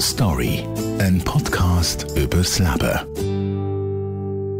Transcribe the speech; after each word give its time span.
Story, 0.00 0.64
ein 1.00 1.20
Podcast 1.24 2.06
übers 2.16 2.60
Leben. 2.60 3.00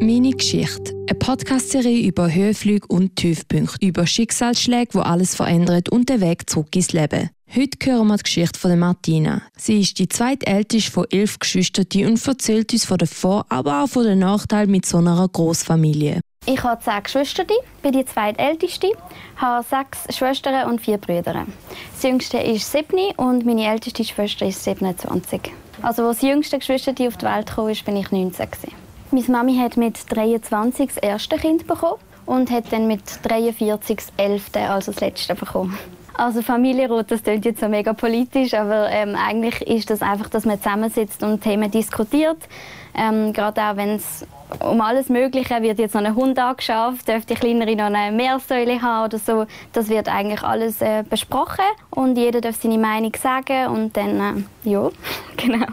Meine 0.01 0.31
Geschichte. 0.31 0.95
Eine 1.09 1.19
Podcast-Serie 1.19 2.07
über 2.07 2.33
Höhenflüge 2.33 2.87
und 2.89 3.15
Tiefpunkte, 3.17 3.87
über 3.87 4.07
Schicksalsschläge, 4.07 4.95
wo 4.95 5.01
alles 5.01 5.37
verändert 5.37 5.89
und 5.91 6.09
den 6.09 6.21
Weg 6.21 6.51
zurück 6.51 6.75
ins 6.75 6.93
Leben. 6.93 7.31
Heute 7.55 7.79
hören 7.85 8.09
wir 8.09 8.17
die 8.17 8.23
Geschichte 8.25 8.59
von 8.59 8.79
Martina. 8.79 9.43
Sie 9.57 9.81
ist 9.81 9.99
die 9.99 10.09
zweitälteste 10.09 10.91
von 10.91 11.07
elf 11.11 11.39
Geschwistern 11.39 11.87
und 12.07 12.27
erzählt 12.27 12.73
uns 12.73 12.85
von 12.85 12.99
den 12.99 13.09
Vor-, 13.09 13.47
aber 13.49 13.85
auch 13.85 13.89
von 13.89 14.05
den 14.05 14.19
Nachteilen 14.19 14.71
mit 14.71 14.87
so 14.87 14.99
einer 14.99 15.29
Großfamilie. 15.29 16.21
Ich 16.51 16.65
habe 16.65 16.81
zehn 16.83 17.03
Geschwister, 17.03 17.45
bin 17.83 17.93
die 17.93 18.07
zweitälteste, 18.07 18.93
habe 19.37 19.63
sechs 19.69 20.17
Schwestern 20.17 20.71
und 20.71 20.81
vier 20.81 20.97
Brüder. 20.97 21.45
Das 21.93 22.03
jüngste 22.03 22.39
ist 22.39 22.73
sieben 22.73 23.11
und 23.19 23.45
meine 23.45 23.71
älteste 23.71 24.03
Schwester 24.03 24.47
ist 24.47 24.65
27. 24.65 25.43
Also 25.83 26.07
als 26.07 26.21
das 26.21 26.27
jüngste 26.27 26.59
Geschwister 26.59 26.93
auf 26.93 27.19
die 27.19 27.27
Welt 27.27 27.55
kam, 27.55 27.71
bin 27.85 27.97
ich 27.97 28.11
19. 28.11 28.49
Meine 29.11 29.27
Mami 29.29 29.59
hat 29.59 29.77
mit 29.77 29.99
23 30.09 30.89
das 30.89 30.97
erste 30.97 31.37
Kind 31.37 31.67
bekommen 31.67 32.01
und 32.25 32.51
hat 32.51 32.73
dann 32.73 32.87
mit 32.87 33.03
43 33.25 33.97
das 33.97 34.13
elfte, 34.17 34.61
also 34.61 34.91
das 34.93 35.03
letzte 35.03 35.35
bekommen. 35.35 35.79
Also 36.19 36.43
Familienrat, 36.43 37.13
das 37.13 37.23
klingt 37.23 37.45
jetzt 37.45 37.61
so 37.61 37.69
mega 37.69 37.93
politisch, 37.93 38.53
aber 38.53 38.91
ähm, 38.91 39.15
eigentlich 39.15 39.63
ist 39.63 39.89
das 39.89 40.03
einfach, 40.03 40.29
dass 40.29 40.45
man 40.45 40.61
zusammensitzt 40.61 41.23
und 41.23 41.43
Themen 41.43 41.71
diskutiert. 41.71 42.39
Ähm, 42.93 43.33
gerade 43.33 43.63
auch 43.63 43.77
wenn 43.77 43.91
es 43.91 44.27
um 44.59 44.81
alles 44.81 45.09
Mögliche 45.11 45.63
wird 45.63 45.79
jetzt 45.79 45.95
noch 45.95 46.03
ein 46.03 46.17
Hund 46.17 46.37
angeschafft, 46.41 47.07
dürfte 47.07 47.35
die 47.35 47.41
Kleinere 47.41 47.77
noch 47.77 47.85
eine 47.85 48.11
Meersäule 48.11 48.83
haben 48.83 49.05
oder 49.05 49.19
so. 49.19 49.47
Das 49.73 49.89
wird 49.89 50.09
eigentlich 50.09 50.43
alles 50.43 50.81
äh, 50.81 51.05
besprochen 51.09 51.65
und 51.91 52.19
jeder 52.19 52.41
darf 52.41 52.57
seine 52.57 52.79
Meinung 52.79 53.13
sagen 53.17 53.69
und 53.69 53.97
dann, 53.97 54.19
äh, 54.65 54.69
ja, 54.69 54.91
genau. 55.37 55.67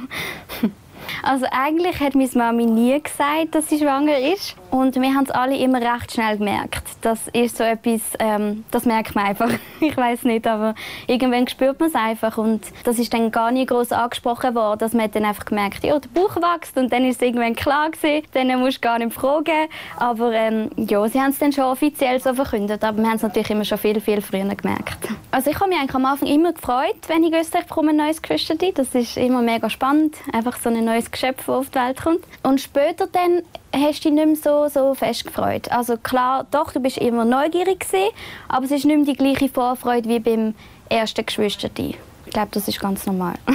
Also 1.24 1.46
eigentlich 1.52 2.00
hat 2.00 2.16
meine 2.16 2.30
Mami 2.34 2.66
nie 2.66 3.02
gesagt, 3.02 3.54
dass 3.54 3.70
sie 3.70 3.80
schwanger 3.80 4.18
ist. 4.34 4.56
Und 4.72 4.96
wir 4.96 5.14
haben 5.14 5.24
es 5.24 5.32
alle 5.32 5.56
immer 5.58 5.80
recht 5.80 6.12
schnell 6.12 6.38
gemerkt. 6.38 6.84
Das 7.02 7.30
ist 7.32 7.58
so 7.58 7.64
etwas, 7.64 8.02
ähm, 8.20 8.66
das 8.72 8.86
merkt 8.86 9.16
man 9.16 9.26
einfach. 9.26 9.50
ich 9.80 9.96
weiß 9.96 10.24
nicht, 10.24 10.46
aber 10.46 10.76
irgendwann 11.08 11.48
spürt 11.48 11.80
man 11.80 11.88
es 11.88 11.96
einfach. 11.96 12.38
Und 12.38 12.62
das 12.84 13.00
ist 13.00 13.14
dann 13.14 13.32
gar 13.32 13.52
nicht 13.52 13.70
groß 13.70 13.94
angesprochen 13.94 14.54
worden, 14.54 14.80
dass 14.80 14.94
man 14.94 15.10
dann 15.12 15.24
einfach 15.24 15.46
gemerkt, 15.46 15.84
ja, 15.86 15.98
der 15.98 16.10
Bauch 16.10 16.36
wächst 16.36 16.78
und 16.78 16.92
dann 16.92 17.06
ist 17.06 17.18
es 17.18 17.22
irgendwann 17.22 17.56
klar 17.56 17.90
gewesen. 17.90 18.28
Dann 18.34 18.60
musst 18.60 18.78
du 18.78 18.82
gar 18.82 19.00
nicht 19.00 19.14
fragen. 19.14 19.70
Aber 19.98 20.34
ähm, 20.34 20.70
ja, 20.76 21.08
sie 21.08 21.22
haben 21.22 21.32
es 21.32 21.40
dann 21.40 21.54
schon 21.54 21.66
offiziell 21.66 22.20
so 22.20 22.34
verkündet, 22.34 22.84
aber 22.84 22.98
wir 22.98 23.08
haben 23.08 23.16
es 23.16 23.22
natürlich 23.22 23.50
immer 23.52 23.66
schon 23.66 23.78
viel, 23.78 24.02
viel 24.02 24.22
früher 24.22 24.44
gemerkt. 24.56 25.08
Also 25.32 25.52
ich 25.52 25.60
habe 25.60 25.70
mich 25.70 25.80
eigentlich 25.80 25.96
am 25.96 26.06
Anfang 26.06 26.28
immer 26.28 26.52
gefreut, 26.52 26.98
wenn 27.08 27.24
ich 27.24 27.34
wusste, 27.34 27.60
ich 27.60 27.66
bekomme 27.66 27.92
ein 27.92 27.98
neues 27.98 28.22
Geschwister. 28.22 28.56
Das 28.74 28.94
ist 28.94 29.18
immer 29.18 29.42
mega 29.42 29.70
spannend, 29.70 30.16
einfach 30.34 30.58
so 30.58 30.70
ein 30.70 30.84
neues 30.96 31.12
Geschöpf, 31.12 31.46
das 31.46 31.50
auf 31.50 31.70
die 31.70 31.80
Welt 31.80 32.02
kommt. 32.02 32.22
Und 32.44 32.62
später 32.62 33.08
dann 33.08 33.44
hast 33.74 34.06
du 34.06 34.10
dich 34.10 34.14
nicht 34.14 34.26
mehr 34.26 34.36
so, 34.36 34.68
so 34.68 34.94
fest 34.96 35.26
gefreut. 35.26 35.72
Also 35.72 35.98
klar, 35.98 36.46
doch, 36.52 36.72
du 36.72 36.80
bist 36.80 36.98
immer 36.98 37.26
neugierig 37.26 37.82
gewesen, 37.82 38.12
aber 38.48 38.66
es 38.66 38.72
ist 38.72 38.86
nicht 38.86 38.96
mehr 38.96 39.06
die 39.06 39.16
gleiche 39.16 39.50
Vorfreude 39.50 40.08
wie 40.10 40.20
beim 40.20 40.56
ersten 40.90 41.26
Geschwister. 41.26 41.70
Ich 41.78 41.98
glaube, 42.32 42.50
das 42.52 42.68
ist 42.68 42.80
ganz 42.80 43.06
normal. 43.06 43.36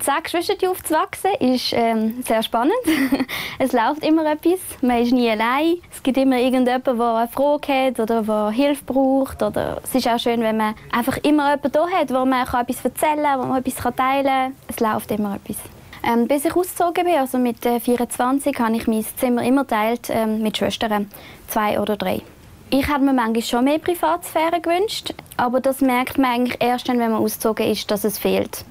Zehn 0.00 0.14
Geschwister 0.20 0.68
aufzuwachsen 0.68 1.30
ist 1.38 1.72
ähm, 1.72 2.24
sehr 2.26 2.42
spannend. 2.42 2.74
es 3.60 3.70
läuft 3.70 4.04
immer 4.04 4.28
etwas, 4.32 4.58
man 4.80 5.00
ist 5.00 5.12
nie 5.12 5.30
allein. 5.30 5.76
Es 5.92 6.02
gibt 6.02 6.16
immer 6.16 6.38
irgendjemanden, 6.38 6.98
der 6.98 7.14
eine 7.14 7.28
Frage 7.28 7.72
hat 7.72 8.00
oder 8.00 8.22
der 8.22 8.50
Hilfe 8.50 8.84
braucht. 8.84 9.40
Oder 9.44 9.80
es 9.84 9.94
ist 9.94 10.08
auch 10.08 10.18
schön, 10.18 10.40
wenn 10.40 10.56
man 10.56 10.74
einfach 10.90 11.18
immer 11.18 11.50
jemanden 11.50 11.70
da 11.70 11.86
hat, 11.88 12.10
wo 12.10 12.24
man 12.24 12.42
etwas 12.42 12.84
erzählen 12.84 13.22
kann, 13.22 13.40
wo 13.42 13.44
man 13.44 13.64
etwas 13.64 13.94
teilen 13.94 14.26
kann. 14.26 14.56
Es 14.66 14.80
läuft 14.80 15.12
immer 15.12 15.36
etwas. 15.36 15.58
Ähm, 16.04 16.26
bis 16.26 16.44
ich 16.44 16.54
ausgezogen 16.56 17.04
bin, 17.04 17.14
also 17.14 17.38
mit 17.38 17.64
äh, 17.64 17.78
24, 17.78 18.58
habe 18.58 18.76
ich 18.76 18.86
mein 18.86 19.04
Zimmer 19.16 19.44
immer 19.44 19.66
teilt 19.66 20.10
ähm, 20.10 20.42
mit 20.42 20.58
Schwestern, 20.58 21.10
zwei 21.48 21.78
oder 21.80 21.96
drei. 21.96 22.22
Ich 22.70 22.88
habe 22.88 23.04
mir 23.04 23.12
manchmal 23.12 23.42
schon 23.42 23.64
mehr 23.64 23.78
Privatsphäre 23.78 24.60
gewünscht, 24.60 25.14
aber 25.36 25.60
das 25.60 25.80
merkt 25.80 26.18
man 26.18 26.30
eigentlich 26.32 26.56
erst 26.60 26.88
wenn 26.88 26.98
man 26.98 27.14
ausgezogen 27.14 27.66
ist, 27.66 27.90
dass 27.90 28.04
es 28.04 28.18
fehlt. 28.18 28.64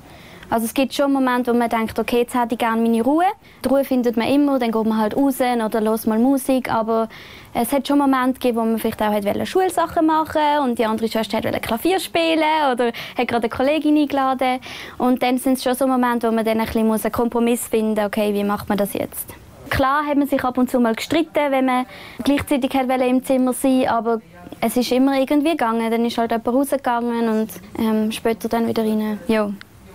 Also 0.51 0.65
es 0.65 0.73
gibt 0.73 0.93
schon 0.93 1.13
Momente, 1.13 1.53
wo 1.53 1.57
man 1.57 1.69
denkt, 1.69 1.97
okay, 1.97 2.19
jetzt 2.19 2.35
hätte 2.35 2.55
ich 2.55 2.59
gerne 2.59 2.81
meine 2.81 3.01
Ruhe. 3.01 3.23
Die 3.63 3.69
Ruhe 3.69 3.85
findet 3.85 4.17
man 4.17 4.27
immer, 4.27 4.59
dann 4.59 4.73
geht 4.73 4.85
man 4.85 4.97
halt 4.97 5.15
raus 5.15 5.39
oder 5.39 5.79
hört 5.79 6.07
mal 6.07 6.19
Musik, 6.19 6.69
aber 6.69 7.07
es 7.53 7.71
hat 7.71 7.87
schon 7.87 7.99
Momente 7.99 8.33
gegeben, 8.33 8.57
wo 8.57 8.65
man 8.65 8.77
vielleicht 8.77 9.01
auch 9.01 9.13
wollte 9.13 9.45
Schulsachen 9.45 10.05
machen 10.05 10.59
und 10.65 10.77
die 10.77 10.85
andere 10.85 11.07
Schwester 11.07 11.41
wollte 11.41 11.61
Klavier 11.61 12.01
spielen 12.01 12.43
oder 12.69 12.87
hat 13.17 13.27
gerade 13.29 13.43
eine 13.43 13.49
Kollegin 13.49 13.97
eingeladen. 13.97 14.59
Und 14.97 15.23
dann 15.23 15.37
sind 15.37 15.53
es 15.53 15.63
schon 15.63 15.73
so 15.73 15.87
Momente, 15.87 16.27
wo 16.27 16.33
man 16.33 16.43
dann 16.43 16.59
ein 16.59 16.65
bisschen 16.65 16.91
einen 16.91 17.11
Kompromiss 17.13 17.69
finden 17.69 17.95
muss, 17.95 18.05
okay, 18.07 18.33
wie 18.33 18.43
macht 18.43 18.67
man 18.67 18.77
das 18.77 18.91
jetzt? 18.91 19.33
Klar 19.69 20.05
hat 20.05 20.17
man 20.17 20.27
sich 20.27 20.43
ab 20.43 20.57
und 20.57 20.69
zu 20.69 20.81
mal 20.81 20.95
gestritten, 20.95 21.49
wenn 21.49 21.63
man 21.63 21.85
gleichzeitig 22.25 22.73
im 22.73 23.23
Zimmer 23.23 23.53
sein 23.53 23.87
aber 23.87 24.19
es 24.59 24.75
ist 24.75 24.91
immer 24.91 25.17
irgendwie 25.17 25.51
gegangen. 25.51 25.89
Dann 25.89 26.05
ist 26.05 26.17
halt 26.17 26.31
jemand 26.31 26.47
rausgegangen 26.49 27.29
und 27.29 27.49
ähm, 27.79 28.11
später 28.11 28.49
dann 28.49 28.67
wieder 28.67 28.83
rein. 28.83 29.17
Ja. 29.29 29.49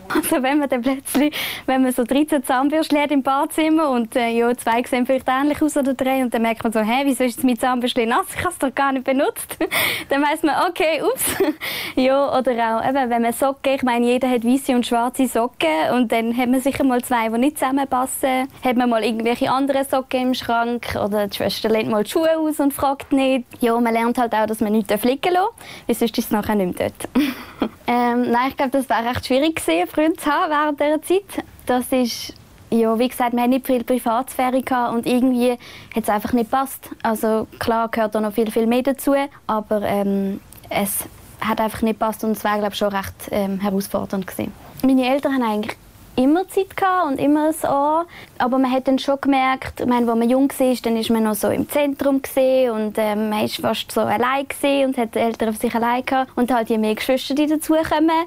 Also 0.08 0.42
wenn 0.42 0.58
man 0.58 0.68
dann 0.68 0.82
plötzlich, 0.82 1.34
wenn 1.66 1.82
man 1.82 1.92
so 1.92 2.04
13 2.04 2.44
Zahnbürsten 2.44 2.98
hat 2.98 3.10
im 3.10 3.22
Badezimmer 3.22 3.90
und 3.90 4.14
äh, 4.16 4.28
ja, 4.30 4.54
zwei 4.56 4.82
sehen 4.84 5.06
vielleicht 5.06 5.28
ähnlich 5.28 5.60
aus 5.62 5.76
oder 5.76 5.94
drei 5.94 6.22
und 6.22 6.32
dann 6.32 6.42
merkt 6.42 6.62
man 6.62 6.72
so, 6.72 6.80
hä, 6.80 7.02
wieso 7.04 7.24
ist 7.24 7.42
mein 7.44 7.58
Zahnbürstchen 7.58 8.08
nass? 8.08 8.26
Ich 8.34 8.40
habe 8.40 8.50
es 8.50 8.58
doch 8.58 8.74
gar 8.74 8.92
nicht 8.92 9.04
benutzt. 9.04 9.56
dann 10.08 10.22
weiß 10.22 10.42
man, 10.42 10.54
okay, 10.68 11.02
ups. 11.02 11.24
ja, 11.96 12.38
oder 12.38 12.52
auch, 12.52 12.88
eben, 12.88 13.10
wenn 13.10 13.22
man 13.22 13.32
Socken, 13.32 13.74
ich 13.74 13.82
meine, 13.82 14.06
jeder 14.06 14.30
hat 14.30 14.44
weiße 14.44 14.74
und 14.74 14.86
schwarze 14.86 15.26
Socken 15.26 15.90
und 15.94 16.12
dann 16.12 16.36
hat 16.36 16.48
man 16.48 16.60
sicher 16.60 16.84
mal 16.84 17.02
zwei, 17.02 17.28
die 17.28 17.38
nicht 17.38 17.58
zusammenpassen. 17.58 18.48
Hat 18.64 18.76
man 18.76 18.90
mal 18.90 19.04
irgendwelche 19.04 19.50
anderen 19.50 19.84
Socken 19.84 20.20
im 20.20 20.34
Schrank 20.34 20.96
oder 21.02 21.26
die 21.26 21.36
Schwester 21.36 21.68
lehnt 21.68 21.90
mal 21.90 22.04
die 22.04 22.10
Schuhe 22.10 22.38
aus 22.38 22.60
und 22.60 22.72
fragt 22.72 23.12
nicht. 23.12 23.46
Ja, 23.60 23.78
man 23.80 23.92
lernt 23.92 24.18
halt 24.18 24.34
auch, 24.34 24.46
dass 24.46 24.60
man 24.60 24.72
nichts 24.72 24.92
flicken 24.94 25.32
lassen 25.32 25.48
darf, 25.56 25.86
weil 25.86 25.96
sonst 25.96 26.18
ist 26.18 26.24
es 26.26 26.30
nachher 26.30 26.54
nicht 26.54 26.78
mehr 26.78 26.90
dort. 26.90 27.26
ähm, 27.86 28.30
nein, 28.30 28.48
ich 28.50 28.56
glaube, 28.56 28.72
das 28.72 28.88
war 28.88 29.04
recht 29.04 29.26
schwierig 29.26 29.56
gewesen, 29.56 29.88
Freunde 29.88 30.16
zu 30.16 30.30
haben 30.30 30.50
während 30.50 30.80
dieser 30.80 31.02
Zeit. 31.02 31.44
Das 31.66 31.86
ist, 31.90 32.34
ja, 32.70 32.98
wie 32.98 33.08
gesagt, 33.08 33.32
wir 33.32 33.40
hatten 33.40 33.50
nicht 33.50 33.66
viel 33.66 33.84
Privatsphäre 33.84 34.62
gehabt 34.62 34.94
und 34.94 35.06
irgendwie 35.06 35.52
hat 35.52 36.02
es 36.02 36.08
einfach 36.08 36.32
nicht 36.32 36.50
gepasst. 36.50 36.90
Also 37.02 37.46
klar 37.58 37.88
gehört 37.88 38.14
da 38.14 38.20
noch 38.20 38.32
viel, 38.32 38.50
viel 38.50 38.66
mehr 38.66 38.82
dazu, 38.82 39.14
aber 39.46 39.82
ähm, 39.82 40.40
es 40.68 41.04
hat 41.40 41.60
einfach 41.60 41.82
nicht 41.82 41.98
gepasst 41.98 42.24
und 42.24 42.32
es 42.32 42.44
war, 42.44 42.58
glaube 42.58 42.72
ich, 42.72 42.78
schon 42.78 42.88
recht 42.88 43.14
ähm, 43.30 43.60
herausfordernd 43.60 44.26
gewesen. 44.26 44.52
Meine 44.82 45.08
Eltern 45.08 45.34
haben 45.34 45.42
eigentlich 45.42 45.76
immer 46.16 46.48
Zeit 46.48 46.76
gehabt 46.76 47.06
und 47.06 47.18
immer 47.18 47.52
so. 47.52 48.04
Aber 48.38 48.58
man 48.58 48.70
hat 48.70 48.88
dann 48.88 48.98
schon 48.98 49.20
gemerkt, 49.20 49.80
ich 49.80 49.86
meine, 49.86 50.10
als 50.10 50.18
man 50.18 50.28
jung 50.28 50.50
war, 50.50 50.76
dann 50.82 50.96
ist 50.96 51.10
man 51.10 51.24
noch 51.24 51.34
so 51.34 51.48
im 51.48 51.68
Zentrum 51.68 52.16
und 52.16 52.98
äh, 52.98 53.14
man 53.14 53.44
ist 53.44 53.56
fast 53.56 53.92
so 53.92 54.00
allein 54.00 54.46
und 54.84 54.96
hat 54.98 55.14
die 55.14 55.18
Eltern 55.18 55.50
auf 55.50 55.56
sich 55.56 55.74
allein 55.74 56.04
gehabt. 56.04 56.30
Und 56.36 56.52
halt 56.52 56.68
je 56.68 56.78
mehr 56.78 56.94
Geschwister, 56.94 57.34
die 57.34 57.46
dazukommen, 57.46 58.26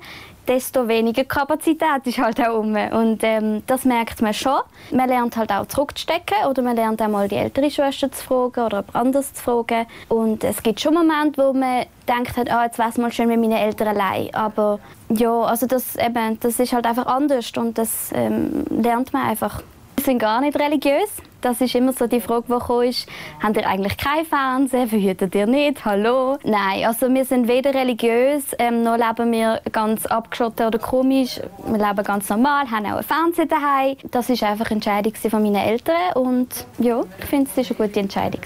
desto 0.49 0.87
weniger 0.87 1.23
Kapazität 1.25 2.05
ist 2.05 2.17
halt 2.17 2.41
auch 2.41 2.59
um. 2.59 2.75
Und 2.75 3.23
ähm, 3.23 3.61
das 3.67 3.85
merkt 3.85 4.21
man 4.21 4.33
schon. 4.33 4.59
Man 4.91 5.07
lernt 5.07 5.37
halt 5.37 5.51
auch 5.51 5.67
zurückzustecken 5.67 6.37
oder 6.49 6.61
man 6.63 6.75
lernt 6.75 7.01
auch 7.01 7.07
mal 7.07 7.27
die 7.27 7.35
ältere 7.35 7.69
Schwester 7.69 8.11
zu 8.11 8.23
fragen 8.23 8.65
oder 8.65 8.79
jemand 8.79 8.95
anderes 8.95 9.33
zu 9.33 9.43
fragen. 9.43 9.85
Und 10.07 10.43
es 10.43 10.63
gibt 10.63 10.81
schon 10.81 10.95
Momente, 10.95 11.43
wo 11.43 11.53
man 11.53 11.85
denkt, 12.07 12.51
ah, 12.51 12.65
jetzt 12.65 12.79
wäre 12.79 12.89
es 12.89 12.97
mal 12.97 13.11
schön 13.11 13.27
mit 13.27 13.39
meinen 13.39 13.51
Eltern 13.51 13.89
allein. 13.89 14.33
Aber 14.33 14.79
ja, 15.09 15.41
also 15.41 15.65
das, 15.65 15.95
eben, 15.95 16.39
das 16.39 16.59
ist 16.59 16.73
halt 16.73 16.85
einfach 16.85 17.07
anders 17.07 17.51
und 17.57 17.77
das 17.77 18.11
ähm, 18.13 18.65
lernt 18.69 19.11
man 19.13 19.27
einfach. 19.27 19.61
Wir 19.95 20.05
sind 20.05 20.19
gar 20.19 20.39
nicht 20.39 20.57
religiös. 20.57 21.09
Das 21.41 21.59
ist 21.61 21.75
immer 21.75 21.93
so 21.93 22.07
die 22.07 22.21
Frage, 22.21 22.45
die 22.47 22.53
gekommen 22.53 22.87
ist. 22.87 23.07
Habt 23.41 23.57
ihr 23.57 23.67
eigentlich 23.67 23.97
kein 23.97 24.25
Fernsehen? 24.25 24.87
Verhütet 24.87 25.35
ihr 25.35 25.47
nicht? 25.47 25.83
Hallo? 25.83 26.37
Nein, 26.43 26.85
also 26.85 27.13
wir 27.13 27.25
sind 27.25 27.47
weder 27.47 27.73
religiös, 27.73 28.43
ähm, 28.59 28.83
noch 28.83 28.97
leben 28.97 29.31
wir 29.31 29.61
ganz 29.71 30.05
abgeschottet 30.05 30.67
oder 30.67 30.79
komisch. 30.79 31.41
Wir 31.65 31.85
leben 31.85 32.03
ganz 32.03 32.29
normal, 32.29 32.69
haben 32.69 32.85
auch 32.85 32.97
einen 32.97 33.03
Fernseher 33.03 33.45
daheim. 33.45 33.97
Das 34.11 34.29
ist 34.29 34.43
einfach 34.43 34.67
eine 34.67 34.75
Entscheidung 34.75 35.13
von 35.15 35.43
meinen 35.43 35.55
Eltern 35.55 36.13
und 36.15 36.65
ja, 36.77 37.01
ich 37.19 37.25
finde, 37.25 37.49
es 37.53 37.69
war 37.69 37.77
eine 37.77 37.87
gute 37.87 37.99
Entscheidung. 37.99 38.41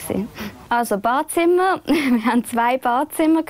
Also 0.75 0.97
Badzimmer. 0.97 1.81
Wir 1.85 2.25
hatten 2.25 2.43
zwei 2.45 2.79
Badzimmer, 2.79 3.43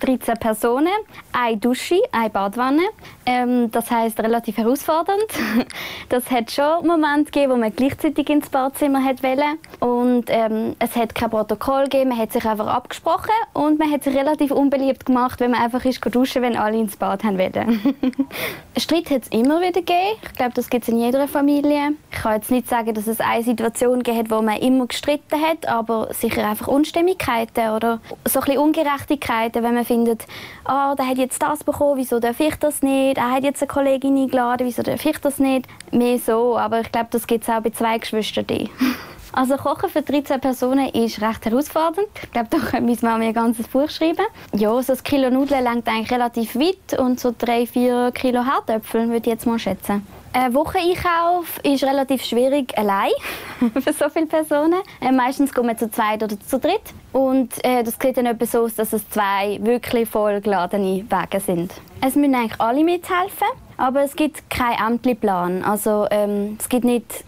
13 0.00 0.34
Personen, 0.38 0.88
eine 1.30 1.58
Dusche, 1.58 2.00
eine 2.10 2.30
Badwanne. 2.30 2.84
Ähm, 3.30 3.70
das 3.70 3.88
heißt 3.92 4.18
relativ 4.18 4.56
herausfordernd. 4.56 5.20
Das 6.08 6.28
hat 6.28 6.50
schon 6.50 6.84
Momente 6.86 7.30
gegeben, 7.30 7.52
wo 7.52 7.56
man 7.56 7.72
gleichzeitig 7.74 8.28
ins 8.28 8.48
Badzimmer 8.48 9.04
hat 9.04 9.22
wollen. 9.22 9.58
Und 9.78 10.24
ähm, 10.26 10.74
es 10.80 10.96
hat 10.96 11.14
kein 11.14 11.30
Protokoll 11.30 11.84
gegeben, 11.84 12.10
man 12.10 12.18
hat 12.18 12.32
sich 12.32 12.44
einfach 12.44 12.66
abgesprochen 12.66 13.30
und 13.52 13.78
man 13.78 13.92
hat 13.92 14.02
sich 14.02 14.16
relativ 14.16 14.50
unbeliebt 14.50 15.06
gemacht, 15.06 15.38
wenn 15.38 15.52
man 15.52 15.60
einfach 15.60 15.84
ist 15.84 16.00
duschen, 16.12 16.42
wenn 16.42 16.56
alle 16.56 16.78
ins 16.78 16.96
Bad 16.96 17.22
haben 17.22 17.38
wollen. 17.38 17.80
Streit 18.76 19.10
hat 19.10 19.22
es 19.22 19.28
immer 19.28 19.60
wieder 19.60 19.80
gegeben. 19.80 20.18
Ich 20.22 20.32
glaube, 20.32 20.52
das 20.54 20.68
gibt 20.68 20.82
es 20.82 20.88
in 20.88 20.98
jeder 20.98 21.28
Familie. 21.28 21.92
Ich 22.10 22.18
kann 22.18 22.34
jetzt 22.34 22.50
nicht 22.50 22.68
sagen, 22.68 22.92
dass 22.92 23.06
es 23.06 23.20
eine 23.20 23.44
Situation 23.44 24.02
gegeben 24.02 24.18
hat, 24.18 24.30
wo 24.30 24.42
man 24.42 24.56
immer 24.56 24.86
gestritten 24.86 25.40
hat, 25.40 25.68
aber 25.68 26.08
sicher 26.12 26.48
einfach 26.48 26.66
Unstimmigkeiten 26.66 27.70
oder 27.70 28.00
so 28.26 28.40
ein 28.40 28.46
bisschen 28.46 28.60
Ungerechtigkeiten, 28.60 29.62
wenn 29.62 29.74
man 29.74 29.84
findet, 29.84 30.26
ah, 30.64 30.92
oh, 30.92 30.94
der 30.96 31.06
hat 31.06 31.18
jetzt 31.18 31.40
das 31.40 31.62
bekommen, 31.62 31.98
wieso 31.98 32.18
darf 32.18 32.40
ich 32.40 32.56
das 32.56 32.82
nicht? 32.82 33.19
Er 33.20 33.32
hat 33.32 33.44
jetzt 33.44 33.60
eine 33.60 33.68
Kollegin 33.68 34.16
eingeladen, 34.16 34.66
wieso 34.66 34.82
darf 34.82 35.04
ich 35.04 35.18
das 35.18 35.38
nicht? 35.38 35.66
Mehr 35.92 36.18
so, 36.18 36.56
aber 36.56 36.80
ich 36.80 36.90
glaube, 36.90 37.08
das 37.10 37.26
gibt 37.26 37.44
es 37.44 37.50
auch 37.50 37.60
bei 37.60 37.68
zwei 37.68 37.98
Geschwistern. 37.98 38.46
Also 39.32 39.56
Kochen 39.58 39.88
für 39.88 40.02
13 40.02 40.40
Personen 40.40 40.88
ist 40.88 41.22
recht 41.22 41.44
herausfordernd. 41.44 42.08
Ich 42.20 42.32
glaube, 42.32 42.48
da 42.50 42.58
könnte 42.58 42.80
meine 42.80 42.98
Mama 43.02 43.24
ein 43.24 43.32
ganzes 43.32 43.68
Buch 43.68 43.88
schreiben. 43.88 44.26
Ja, 44.52 44.82
so 44.82 44.92
ein 44.92 45.02
Kilo 45.04 45.30
Nudeln 45.30 45.62
lenkt 45.62 45.86
eigentlich 45.86 46.10
relativ 46.10 46.56
weit 46.56 46.98
und 46.98 47.20
so 47.20 47.28
3-4 47.28 48.10
Kilo 48.10 48.44
Hartöpfel 48.44 49.06
würde 49.06 49.18
ich 49.18 49.26
jetzt 49.26 49.46
mal 49.46 49.60
schätzen. 49.60 50.04
Ein 50.32 50.52
Wocheneinkauf 50.52 51.60
ist 51.62 51.84
relativ 51.84 52.24
schwierig 52.24 52.76
allein 52.76 53.12
für 53.80 53.92
so 53.92 54.08
viele 54.08 54.26
Personen. 54.26 54.80
Äh, 55.00 55.12
meistens 55.12 55.52
kommen 55.52 55.68
wir 55.68 55.76
zu 55.76 55.88
zweit 55.92 56.24
oder 56.24 56.40
zu 56.40 56.58
dritt. 56.58 56.82
Und 57.12 57.64
äh, 57.64 57.82
das 57.82 57.96
sieht 58.00 58.16
dann 58.16 58.26
etwa 58.26 58.46
so 58.46 58.60
aus, 58.60 58.74
dass 58.74 58.92
es 58.92 59.08
zwei 59.10 59.58
wirklich 59.62 60.08
vollgeladene 60.08 61.04
Wege 61.10 61.40
sind. 61.40 61.72
Es 62.00 62.14
müssen 62.14 62.34
eigentlich 62.34 62.60
alle 62.60 62.84
mithelfen, 62.84 63.48
aber 63.76 64.02
es 64.02 64.14
gibt 64.14 64.48
keinen 64.48 64.80
Amtli-Plan. 64.80 65.64
Also 65.64 66.06
ähm, 66.10 66.56
es 66.58 66.68
gibt 66.68 66.84
nicht 66.84 67.24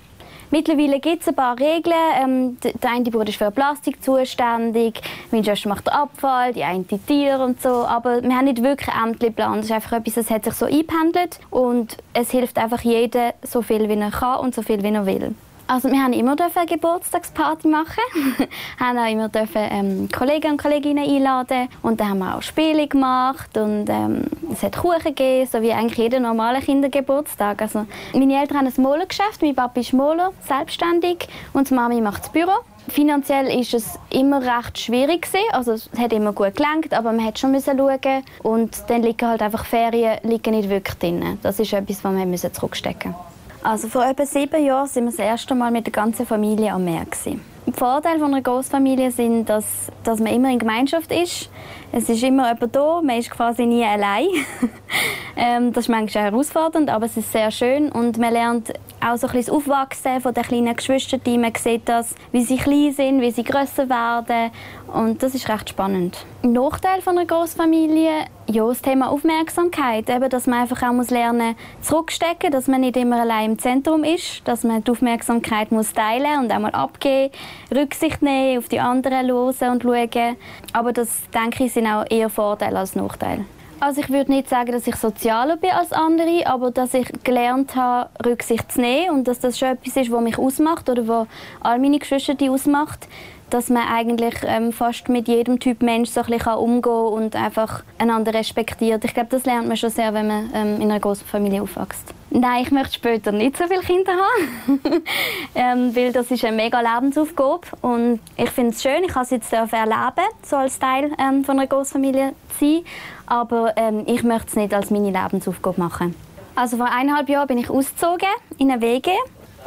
Mittlerweile 0.52 1.00
gibt 1.00 1.22
es 1.22 1.28
ein 1.28 1.34
paar 1.34 1.58
Regeln. 1.58 1.94
Ähm, 2.22 2.58
der 2.60 2.90
eine 2.90 3.10
Bruder 3.10 3.30
ist 3.30 3.38
für 3.38 3.50
Plastik 3.50 4.04
zuständig, 4.04 5.00
mein 5.30 5.42
Schwester 5.42 5.70
macht 5.70 5.86
den 5.86 5.94
Abfall, 5.94 6.52
die 6.52 6.62
eine 6.62 6.84
die 6.84 6.98
Tiere 6.98 7.42
und 7.42 7.62
so. 7.62 7.86
Aber 7.86 8.22
wir 8.22 8.36
haben 8.36 8.44
nicht 8.44 8.62
wirklich 8.62 8.94
einen 8.94 9.14
Ämterplan. 9.14 9.56
Das 9.56 9.64
ist 9.64 9.72
einfach 9.72 9.92
etwas, 9.92 10.12
das 10.12 10.30
hat 10.30 10.44
sich 10.44 10.52
so 10.52 10.66
eingependelt 10.66 11.40
und 11.48 11.96
es 12.12 12.30
hilft 12.30 12.58
einfach 12.58 12.82
jedem 12.82 13.32
so 13.42 13.62
viel, 13.62 13.88
wie 13.88 13.98
er 13.98 14.10
kann 14.10 14.40
und 14.40 14.54
so 14.54 14.60
viel, 14.60 14.82
wie 14.82 14.92
er 14.92 15.06
will. 15.06 15.34
Also 15.66 15.90
wir 15.90 16.02
haben 16.02 16.12
immer 16.12 16.32
eine 16.32 16.66
Geburtstagsparty 16.66 17.68
machen, 17.68 18.02
haben 18.80 18.98
auch 18.98 19.10
immer 19.10 19.28
dürfen, 19.28 19.62
ähm, 19.70 20.08
Kollegen 20.10 20.52
und 20.52 20.62
Kolleginnen 20.62 21.08
einladen 21.08 21.68
und 21.82 22.00
dann 22.00 22.10
haben 22.10 22.18
wir 22.18 22.36
auch 22.36 22.42
Spiele 22.42 22.86
gemacht 22.88 23.56
und 23.56 23.86
ähm, 23.88 24.24
es 24.52 24.62
hat 24.62 24.76
Kuchen 24.76 25.02
gegeben, 25.04 25.48
so 25.50 25.62
wie 25.62 25.72
eigentlich 25.72 25.98
jeder 25.98 26.20
normale 26.20 26.60
Kindergeburtstag. 26.60 27.62
Also 27.62 27.86
meine 28.12 28.40
Eltern 28.40 28.58
haben 28.58 28.66
ein 28.66 28.82
Molergeschäft, 28.82 29.40
mein 29.40 29.54
Papa 29.54 29.80
ist 29.80 29.92
Moler, 29.92 30.32
selbstständig 30.46 31.28
und 31.52 31.70
die 31.70 31.74
Mami 31.74 32.00
macht 32.00 32.24
das 32.24 32.32
Büro. 32.32 32.52
Finanziell 32.88 33.46
ist 33.60 33.74
es 33.74 33.98
immer 34.10 34.42
recht 34.42 34.78
schwierig 34.78 35.22
gewesen. 35.22 35.46
also 35.52 35.72
es 35.72 35.88
hat 35.96 36.12
immer 36.12 36.32
gut 36.32 36.56
gelangt, 36.56 36.92
aber 36.92 37.12
man 37.12 37.24
hat 37.24 37.38
schon 37.38 37.52
müssen 37.52 37.78
schauen 37.78 38.24
und 38.42 38.76
dann 38.88 39.02
liegen 39.02 39.28
halt 39.28 39.40
einfach 39.40 39.64
Ferien 39.64 40.18
liegen 40.24 40.50
nicht 40.50 40.68
wirklich 40.68 40.98
drin. 40.98 41.38
Das 41.42 41.60
ist 41.60 41.72
etwas, 41.72 42.02
was 42.02 42.14
wir 42.14 42.52
zurückstecken 42.52 43.12
müssen. 43.12 43.31
Also 43.62 43.86
vor 43.86 44.04
etwa 44.04 44.26
sieben 44.26 44.64
Jahren 44.64 44.88
sind 44.88 45.04
wir 45.04 45.10
das 45.10 45.20
erste 45.20 45.54
Mal 45.54 45.70
mit 45.70 45.86
der 45.86 45.92
ganzen 45.92 46.26
Familie 46.26 46.72
am 46.72 46.84
Meer. 46.84 47.04
Gewesen. 47.04 47.40
Die 47.66 47.72
Vorteile 47.72 48.18
von 48.18 48.34
einer 48.34 48.42
Großfamilie 48.42 49.12
sind, 49.12 49.48
dass, 49.48 49.64
dass 50.02 50.18
man 50.18 50.34
immer 50.34 50.50
in 50.50 50.58
Gemeinschaft 50.58 51.12
ist. 51.12 51.48
Es 51.92 52.08
ist 52.08 52.22
immer 52.24 52.52
jemand 52.52 52.74
da, 52.74 53.00
man 53.00 53.18
ist 53.18 53.30
quasi 53.30 53.64
nie 53.64 53.84
allein. 53.84 54.26
ähm, 55.36 55.72
das 55.72 55.84
ist 55.84 55.88
manchmal 55.88 56.24
herausfordernd, 56.24 56.90
aber 56.90 57.06
es 57.06 57.16
ist 57.16 57.32
sehr 57.32 57.50
schön 57.50 57.90
und 57.90 58.18
man 58.18 58.32
lernt 58.32 58.72
auch 59.00 59.16
so 59.16 59.26
ein 59.26 59.32
bisschen 59.32 59.46
das 59.46 59.50
Aufwachsen 59.50 60.20
von 60.20 60.34
den 60.34 60.42
kleinen 60.42 60.76
Geschwistern. 60.76 61.20
Man 61.40 61.54
sieht 61.54 61.88
das, 61.88 62.14
wie 62.32 62.42
sie 62.42 62.56
klein 62.56 62.92
sind, 62.92 63.20
wie 63.20 63.30
sie 63.30 63.42
größer 63.42 63.88
werden 63.88 64.50
und 64.92 65.22
das 65.22 65.34
ist 65.34 65.48
recht 65.48 65.70
spannend. 65.70 66.24
Ein 66.42 66.52
Nachteil 66.52 67.00
von 67.00 67.16
einer 67.16 67.26
Großfamilie, 67.26 68.26
ja, 68.48 68.66
das 68.66 68.82
Thema 68.82 69.10
Aufmerksamkeit, 69.10 70.10
eben, 70.10 70.28
dass 70.28 70.46
man 70.46 70.60
einfach 70.60 70.82
auch 70.82 70.92
muss 70.92 71.10
lernen 71.10 71.54
zurückstecken, 71.80 72.50
dass 72.50 72.68
man 72.68 72.82
nicht 72.82 72.96
immer 72.96 73.20
allein 73.20 73.52
im 73.52 73.58
Zentrum 73.58 74.04
ist, 74.04 74.46
dass 74.46 74.64
man 74.64 74.84
die 74.84 74.90
Aufmerksamkeit 74.90 75.72
muss 75.72 75.92
teilen 75.92 76.40
und 76.40 76.52
einmal 76.52 76.72
abgeben, 76.72 77.32
Rücksicht 77.74 78.22
nehmen, 78.22 78.58
auf 78.58 78.68
die 78.68 78.80
anderen 78.80 79.28
hören 79.28 79.70
und 79.70 79.82
schauen. 79.82 80.36
Aber 80.72 80.92
das 80.92 81.22
denke 81.30 81.64
ich 81.64 81.72
sind 81.72 81.86
auch 81.86 82.04
eher 82.10 82.28
Vorteile 82.28 82.78
als 82.78 82.94
Nachteile. 82.94 83.44
Also 83.82 84.00
ich 84.00 84.10
würde 84.10 84.30
nicht 84.30 84.48
sagen, 84.48 84.70
dass 84.70 84.86
ich 84.86 84.94
sozialer 84.94 85.56
bin 85.56 85.70
als 85.70 85.92
andere, 85.92 86.46
aber 86.46 86.70
dass 86.70 86.94
ich 86.94 87.08
gelernt 87.24 87.74
habe, 87.74 88.10
Rücksicht 88.24 88.70
zu 88.70 88.80
nehmen 88.80 89.10
und 89.10 89.24
dass 89.26 89.40
das 89.40 89.58
schon 89.58 89.70
etwas 89.70 89.96
ist, 89.96 90.12
was 90.12 90.22
mich 90.22 90.38
ausmacht 90.38 90.88
oder 90.88 91.08
was 91.08 91.26
all 91.58 91.80
meine 91.80 91.98
Geschwister 91.98 92.36
ausmacht, 92.48 93.08
dass 93.50 93.70
man 93.70 93.88
eigentlich 93.88 94.36
ähm, 94.44 94.72
fast 94.72 95.08
mit 95.08 95.26
jedem 95.26 95.58
Typ 95.58 95.82
Mensch 95.82 96.10
so 96.10 96.20
ein 96.20 96.26
bisschen 96.26 96.52
umgehen 96.52 96.82
kann 96.82 96.92
und 96.92 97.34
einfach 97.34 97.82
einander 97.98 98.32
respektiert. 98.32 99.04
Ich 99.04 99.14
glaube, 99.14 99.30
das 99.30 99.46
lernt 99.46 99.66
man 99.66 99.76
schon 99.76 99.90
sehr, 99.90 100.14
wenn 100.14 100.28
man 100.28 100.50
ähm, 100.54 100.76
in 100.76 100.88
einer 100.88 101.00
großen 101.00 101.26
Familie 101.26 101.62
aufwächst. 101.62 102.14
Nein, 102.34 102.62
ich 102.62 102.70
möchte 102.70 102.94
später 102.94 103.30
nicht 103.30 103.58
so 103.58 103.66
viele 103.66 103.82
Kinder 103.82 104.12
haben, 104.12 104.80
ähm, 105.54 105.94
weil 105.94 106.12
das 106.12 106.30
ist 106.30 106.42
eine 106.46 106.56
mega 106.56 106.80
Lebensaufgabe. 106.80 107.66
Und 107.82 108.20
ich 108.38 108.48
finde 108.48 108.70
es 108.70 108.82
schön, 108.82 109.04
ich 109.04 109.12
kann 109.12 109.24
es 109.24 109.30
jetzt 109.30 109.52
erleben, 109.52 110.28
so 110.42 110.56
als 110.56 110.78
Teil 110.78 111.12
ähm, 111.18 111.44
von 111.44 111.58
einer 111.58 111.66
Großfamilie 111.66 112.32
zu 112.58 112.64
sein, 112.64 112.84
aber 113.26 113.74
ähm, 113.76 114.04
ich 114.06 114.22
möchte 114.22 114.48
es 114.48 114.56
nicht 114.56 114.72
als 114.72 114.90
meine 114.90 115.10
Lebensaufgabe 115.10 115.78
machen. 115.78 116.14
Also 116.54 116.78
vor 116.78 116.86
eineinhalb 116.86 117.28
Jahren 117.28 117.48
bin 117.48 117.58
ich 117.58 117.68
ausgezogen 117.68 118.28
in 118.56 118.70
eine 118.70 118.80
WG 118.80 119.10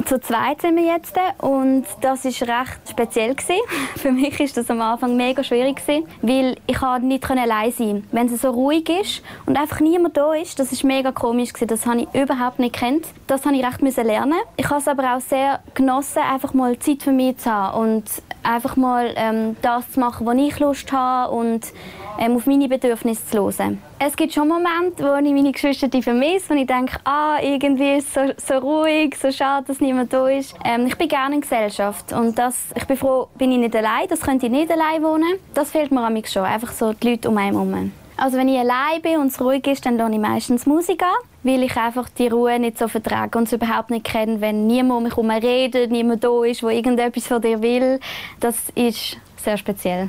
zu 0.06 0.20
zweit 0.20 0.60
sind 0.62 0.76
wir 0.76 0.84
jetzt 0.84 1.18
und 1.38 1.84
das 2.00 2.24
ist 2.24 2.42
recht 2.42 2.80
speziell 2.88 3.34
gewesen. 3.34 3.60
Für 3.96 4.12
mich 4.12 4.38
ist 4.40 4.56
das 4.56 4.70
am 4.70 4.80
Anfang 4.80 5.16
mega 5.16 5.42
schwierig 5.42 5.76
gewesen, 5.76 6.06
weil 6.22 6.56
ich 6.66 6.80
nicht 7.02 7.28
allein 7.28 7.72
sein. 7.72 8.06
Wenn 8.12 8.26
es 8.26 8.40
so 8.40 8.50
ruhig 8.50 8.88
ist 8.88 9.22
und 9.46 9.56
einfach 9.56 9.80
niemand 9.80 10.16
da 10.16 10.32
ist, 10.34 10.58
das 10.58 10.72
ist 10.72 10.84
mega 10.84 11.12
komisch 11.12 11.52
gewesen. 11.52 11.68
Das 11.68 11.86
habe 11.86 12.02
ich 12.02 12.20
überhaupt 12.20 12.58
nicht 12.58 12.74
kennt. 12.74 13.06
Das 13.26 13.44
habe 13.44 13.56
ich 13.56 13.64
recht 13.64 13.80
lernen. 13.80 14.38
Ich 14.56 14.68
habe 14.70 14.80
es 14.80 14.88
aber 14.88 15.16
auch 15.16 15.20
sehr 15.20 15.60
genossen, 15.74 16.22
einfach 16.22 16.54
mal 16.54 16.78
Zeit 16.78 17.02
für 17.02 17.12
mich 17.12 17.38
zu 17.38 17.50
haben 17.50 17.80
und 17.80 18.04
einfach 18.46 18.76
mal 18.76 19.12
ähm, 19.16 19.56
das 19.62 19.90
zu 19.92 20.00
machen, 20.00 20.26
wo 20.26 20.32
ich 20.32 20.58
Lust 20.58 20.90
habe 20.92 21.34
und 21.34 21.72
ähm, 22.18 22.36
auf 22.36 22.46
meine 22.46 22.68
Bedürfnisse 22.68 23.26
zu 23.26 23.38
hören. 23.38 23.82
Es 23.98 24.16
gibt 24.16 24.32
schon 24.32 24.48
Momente, 24.48 25.02
wo 25.02 25.16
ich 25.16 25.32
meine 25.32 25.52
Geschwister 25.52 25.88
vermisse, 26.02 26.50
wo 26.50 26.54
ich 26.54 26.66
denke, 26.66 26.98
ah, 27.04 27.38
irgendwie 27.42 27.96
ist 27.96 28.16
es 28.16 28.44
so, 28.46 28.54
so 28.54 28.58
ruhig, 28.58 29.16
so 29.16 29.30
schade, 29.30 29.66
dass 29.66 29.80
niemand 29.80 30.12
da 30.12 30.28
ist. 30.28 30.54
Ähm, 30.64 30.86
ich 30.86 30.96
bin 30.96 31.08
gerne 31.08 31.36
in 31.36 31.40
Gesellschaft 31.40 32.12
und 32.12 32.38
das, 32.38 32.66
ich 32.74 32.84
bin 32.84 32.96
froh, 32.96 33.28
bin 33.36 33.52
ich 33.52 33.58
nicht 33.58 33.76
allein, 33.76 34.08
das 34.08 34.20
könnte 34.20 34.46
ich 34.46 34.52
nicht 34.52 34.70
allein 34.70 35.02
wohnen. 35.02 35.38
Das 35.54 35.70
fehlt 35.70 35.90
mir 35.90 36.02
an 36.02 36.22
schon, 36.26 36.44
einfach 36.44 36.72
so 36.72 36.92
die 36.92 37.10
Leute 37.10 37.28
um 37.28 37.36
einen 37.36 37.52
herum. 37.52 37.92
Also 38.16 38.38
wenn 38.38 38.48
ich 38.48 38.58
allein 38.58 39.02
bin 39.02 39.18
und 39.18 39.26
es 39.28 39.40
ruhig 39.40 39.66
ist, 39.66 39.84
dann 39.84 40.00
höre 40.00 40.10
ich 40.10 40.18
meistens 40.18 40.64
Musik 40.64 41.02
an, 41.02 41.28
weil 41.42 41.62
ich 41.62 41.76
einfach 41.76 42.08
die 42.08 42.28
Ruhe 42.28 42.58
nicht 42.58 42.78
so 42.78 42.88
vertrage 42.88 43.38
und 43.38 43.44
es 43.44 43.52
überhaupt 43.52 43.90
nicht 43.90 44.06
kenne, 44.06 44.40
wenn 44.40 44.66
niemand 44.66 44.96
um 44.98 45.02
mich 45.04 45.12
herum 45.12 45.30
redet, 45.30 45.90
niemand 45.90 46.24
da 46.24 46.44
ist, 46.44 46.62
der 46.62 46.70
irgendetwas 46.70 47.26
von 47.26 47.42
dir 47.42 47.60
will. 47.60 48.00
Das 48.40 48.56
ist 48.74 49.18
sehr 49.36 49.58
speziell. 49.58 50.08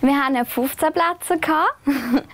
Wir 0.00 0.22
hatten 0.22 0.44
15 0.44 0.88
Plätze. 0.92 1.40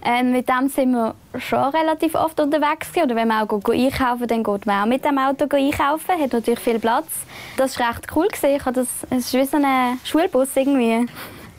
ähm, 0.04 0.32
mit 0.32 0.48
dem 0.48 0.68
sind 0.68 0.90
wir 0.90 1.14
schon 1.38 1.58
relativ 1.58 2.16
oft 2.16 2.40
unterwegs. 2.40 2.88
Oder 2.96 3.14
wenn 3.14 3.28
wir 3.28 3.42
auch 3.42 3.70
einkaufen, 3.70 4.26
dann 4.26 4.42
geht 4.42 4.66
man 4.66 4.82
auch 4.82 4.86
mit 4.86 5.04
dem 5.04 5.18
Auto 5.18 5.46
einkaufen. 5.54 6.20
Hat 6.20 6.32
natürlich 6.32 6.58
viel 6.58 6.80
Platz. 6.80 7.06
Das 7.56 7.78
war 7.78 7.90
recht 7.90 8.08
cool. 8.16 8.26
Es 8.32 8.42
ist 9.10 9.34
wie 9.34 9.44
so 9.44 9.58
ein 9.58 10.00
Schulbus 10.02 10.56
irgendwie. 10.56 11.06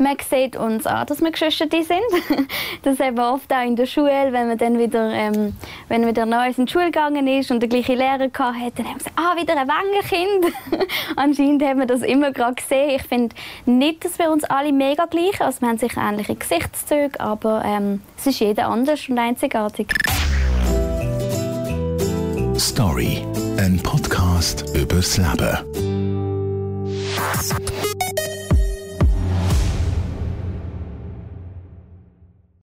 Man 0.02 0.18
sieht 0.28 0.56
uns 0.56 0.88
an, 0.88 1.06
dass 1.06 1.22
wir 1.22 1.30
Geschwister 1.30 1.68
sind. 1.70 1.92
das 2.82 3.00
eben 3.00 3.20
oft 3.20 3.54
auch 3.54 3.64
in 3.64 3.76
der 3.76 3.86
Schule, 3.86 4.30
wenn 4.32 4.48
man 4.48 4.58
dann 4.58 4.80
wieder, 4.80 5.12
ähm, 5.12 5.56
wenn 5.90 6.08
wieder 6.08 6.26
neu 6.26 6.48
in 6.58 6.66
die 6.66 6.72
Schule 6.72 6.86
gegangen 6.86 7.28
ist 7.28 7.52
und 7.52 7.60
der 7.60 7.70
gleiche 7.70 7.94
Lehrer 7.94 8.24
hatte, 8.24 8.32
dann 8.34 8.86
haben 8.88 8.96
wir 8.96 8.98
gesagt, 8.98 9.16
ah, 9.16 9.36
wieder 9.40 9.56
ein 9.56 9.68
Wangenkind. 9.68 10.90
Anscheinend 11.16 11.62
haben 11.64 11.80
wir 11.80 11.86
das 11.86 12.02
immer 12.02 12.32
gerade 12.32 12.56
gesehen. 12.56 12.90
Ich 12.96 13.04
finde 13.04 13.36
nicht, 13.68 14.04
dass 14.04 14.18
wir 14.18 14.32
uns 14.32 14.44
alle 14.46 14.74
mega 14.74 15.06
gleich 15.06 15.40
also 15.40 15.62
wir 15.62 15.70
haben 15.70 15.78
sicher 15.78 16.02
ähnliche 16.02 16.34
Gesichtszüge, 16.34 17.20
aber 17.20 17.64
ähm, 17.64 18.02
es 18.18 18.26
ist 18.26 18.40
jeder 18.40 18.70
anders 18.70 19.08
und 19.08 19.20
einzigartig. 19.20 19.94
Story, 22.58 23.24
ein 23.58 23.80
Podcast 23.84 24.66
übers 24.76 25.18
Leben. 25.18 25.81